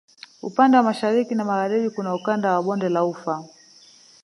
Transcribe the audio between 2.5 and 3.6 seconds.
wa bonde la Ufa